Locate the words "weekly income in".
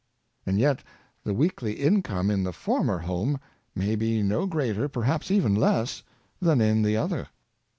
1.35-2.41